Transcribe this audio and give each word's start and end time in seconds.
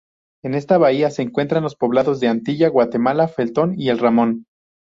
En 0.43 0.55
esta 0.55 0.79
bahía 0.79 1.11
se 1.11 1.21
encuentran 1.21 1.61
los 1.61 1.75
poblados 1.75 2.19
de 2.19 2.27
Antilla, 2.27 2.69
Guatemala, 2.69 3.27
Felton 3.27 3.75
y 3.77 3.89
El 3.89 3.99
Ramón. 3.99 4.45